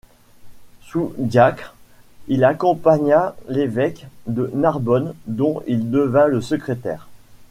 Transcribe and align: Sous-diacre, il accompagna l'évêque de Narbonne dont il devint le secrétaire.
Sous-diacre, 0.81 1.75
il 2.27 2.43
accompagna 2.43 3.35
l'évêque 3.47 4.07
de 4.25 4.49
Narbonne 4.55 5.13
dont 5.27 5.61
il 5.67 5.91
devint 5.91 6.25
le 6.25 6.41
secrétaire. 6.41 7.07